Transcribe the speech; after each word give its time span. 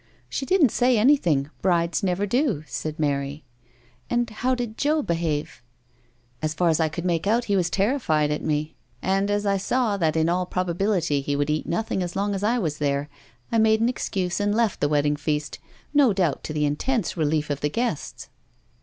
"She 0.29 0.47
didn't 0.47 0.71
say 0.71 0.97
anything. 0.97 1.51
Brides 1.61 2.01
never 2.01 2.25
do," 2.25 2.63
said 2.65 2.97
Mary." 2.97 3.45
And 4.09 4.27
how 4.31 4.55
did 4.55 4.75
Joe 4.75 5.03
behave?"" 5.03 5.61
As 6.41 6.55
far 6.55 6.69
as 6.69 6.79
I 6.79 6.89
could 6.89 7.05
make 7.05 7.27
out 7.27 7.43
he 7.45 7.55
was 7.55 7.69
terri 7.69 8.01
fied 8.01 8.31
at 8.31 8.41
me, 8.41 8.73
and 9.03 9.29
as 9.29 9.45
I 9.45 9.57
saw 9.57 9.97
that 9.97 10.15
in 10.15 10.27
all 10.27 10.47
probability 10.47 11.21
he 11.21 11.35
would 11.35 11.51
eat 11.51 11.67
nothing 11.67 12.01
as 12.01 12.15
long 12.15 12.33
as 12.33 12.41
I 12.41 12.57
was 12.57 12.79
there, 12.79 13.09
I 13.51 13.59
made 13.59 13.79
an 13.79 13.89
excuse 13.89 14.39
and 14.39 14.55
left 14.55 14.79
the 14.79 14.89
wedding 14.89 15.17
feast, 15.17 15.59
no 15.93 16.13
doubt 16.13 16.43
to 16.45 16.53
the 16.53 16.65
intense 16.65 17.15
relief 17.15 17.51
of 17.51 17.61
the 17.61 17.69
guests." 17.69 18.27